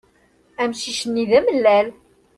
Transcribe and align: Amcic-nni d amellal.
Amcic-nni 0.61 1.25
d 1.29 1.31
amellal. 1.39 1.87